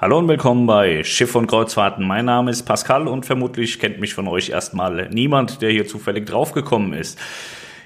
[0.00, 2.06] Hallo und willkommen bei Schiff und Kreuzfahrten.
[2.06, 6.24] Mein Name ist Pascal und vermutlich kennt mich von euch erstmal niemand, der hier zufällig
[6.24, 7.18] draufgekommen ist.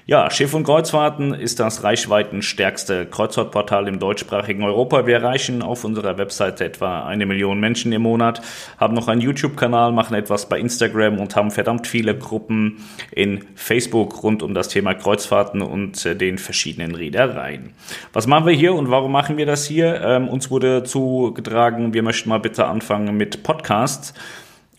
[0.07, 5.07] Ja, Schiff und Kreuzfahrten ist das reichweitenstärkste Kreuzfahrtportal im deutschsprachigen Europa.
[5.07, 8.39] Wir erreichen auf unserer Webseite etwa eine Million Menschen im Monat,
[8.77, 14.21] haben noch einen YouTube-Kanal, machen etwas bei Instagram und haben verdammt viele Gruppen in Facebook
[14.21, 17.73] rund um das Thema Kreuzfahrten und äh, den verschiedenen Reedereien.
[18.13, 20.01] Was machen wir hier und warum machen wir das hier?
[20.01, 24.13] Ähm, uns wurde zugetragen, wir möchten mal bitte anfangen mit Podcasts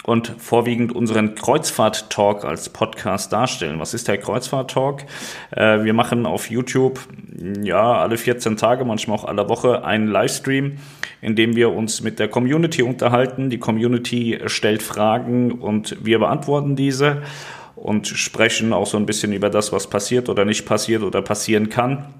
[0.07, 3.81] und vorwiegend unseren Kreuzfahrt-Talk als Podcast darstellen.
[3.81, 5.03] Was ist der Kreuzfahrt-Talk?
[5.51, 7.01] Äh, wir machen auf YouTube
[7.63, 10.77] ja alle 14 Tage, manchmal auch alle Woche einen Livestream,
[11.21, 13.51] in dem wir uns mit der Community unterhalten.
[13.51, 17.23] Die Community stellt Fragen und wir beantworten diese
[17.75, 21.69] und sprechen auch so ein bisschen über das, was passiert oder nicht passiert oder passieren
[21.69, 22.15] kann.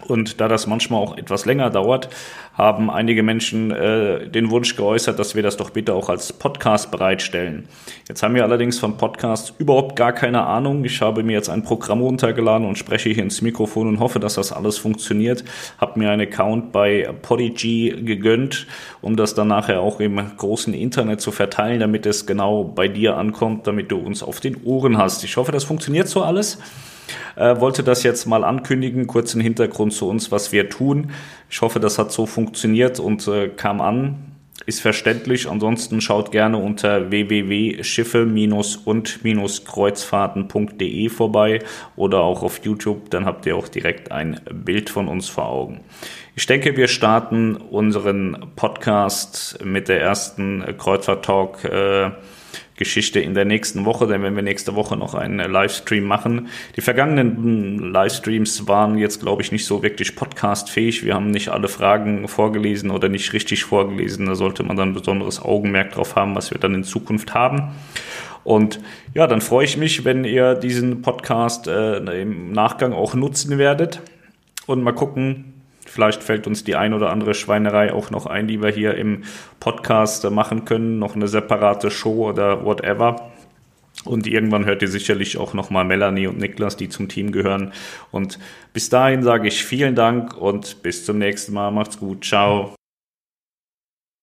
[0.00, 2.08] Und da das manchmal auch etwas länger dauert,
[2.54, 6.90] haben einige Menschen äh, den Wunsch geäußert, dass wir das doch bitte auch als Podcast
[6.90, 7.68] bereitstellen.
[8.08, 10.84] Jetzt haben wir allerdings vom Podcast überhaupt gar keine Ahnung.
[10.84, 14.34] Ich habe mir jetzt ein Programm runtergeladen und spreche hier ins Mikrofon und hoffe, dass
[14.34, 15.44] das alles funktioniert.
[15.78, 18.66] Habe mir einen Account bei Podigy gegönnt,
[19.00, 23.16] um das dann nachher auch im großen Internet zu verteilen, damit es genau bei dir
[23.16, 25.22] ankommt, damit du uns auf den Ohren hast.
[25.22, 26.58] Ich hoffe, das funktioniert so alles.
[27.36, 31.10] Äh, wollte das jetzt mal ankündigen, kurzen Hintergrund zu uns, was wir tun.
[31.50, 34.30] Ich hoffe, das hat so funktioniert und äh, kam an.
[34.66, 35.48] Ist verständlich.
[35.48, 38.22] Ansonsten schaut gerne unter www.schiffe-
[38.84, 41.58] und-kreuzfahrten.de vorbei
[41.96, 43.10] oder auch auf YouTube.
[43.10, 45.80] Dann habt ihr auch direkt ein Bild von uns vor Augen.
[46.36, 51.58] Ich denke, wir starten unseren Podcast mit der ersten Kreuzfahrt-Talk.
[52.76, 56.48] Geschichte in der nächsten Woche, denn wenn wir nächste Woche noch einen Livestream machen.
[56.76, 61.04] Die vergangenen Livestreams waren jetzt, glaube ich, nicht so wirklich podcastfähig.
[61.04, 64.26] Wir haben nicht alle Fragen vorgelesen oder nicht richtig vorgelesen.
[64.26, 67.70] Da sollte man dann besonderes Augenmerk drauf haben, was wir dann in Zukunft haben.
[68.42, 68.80] Und
[69.14, 74.00] ja, dann freue ich mich, wenn ihr diesen Podcast äh, im Nachgang auch nutzen werdet
[74.66, 75.53] und mal gucken,
[75.94, 79.22] Vielleicht fällt uns die ein oder andere Schweinerei auch noch ein, die wir hier im
[79.60, 80.98] Podcast machen können.
[80.98, 83.30] Noch eine separate Show oder whatever.
[84.04, 87.72] Und irgendwann hört ihr sicherlich auch nochmal Melanie und Niklas, die zum Team gehören.
[88.10, 88.40] Und
[88.72, 91.70] bis dahin sage ich vielen Dank und bis zum nächsten Mal.
[91.70, 92.24] Macht's gut.
[92.24, 92.74] Ciao.